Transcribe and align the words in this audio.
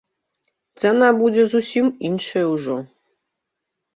Цана 0.79 1.09
будзе 1.19 1.43
зусім 1.51 1.85
іншая 2.09 2.43
ўжо. 2.53 2.77